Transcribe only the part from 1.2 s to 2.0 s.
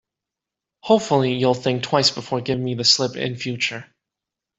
you'll think